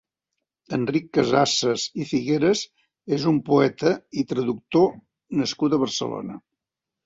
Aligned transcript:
Enric 0.77 1.11
Casasses 1.17 1.83
i 2.05 2.07
Figueres 2.13 2.65
és 3.19 3.29
un 3.35 3.39
poeta 3.53 3.95
i 4.23 4.27
traductor 4.35 4.93
nascut 5.45 5.77
a 5.81 5.85
Barcelona. 5.89 6.45